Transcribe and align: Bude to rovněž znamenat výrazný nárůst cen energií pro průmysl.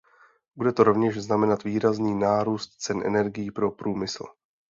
Bude 0.55 0.71
to 0.73 0.83
rovněž 0.83 1.21
znamenat 1.21 1.63
výrazný 1.63 2.15
nárůst 2.19 2.75
cen 2.77 3.01
energií 3.05 3.51
pro 3.51 3.71
průmysl. 3.71 4.25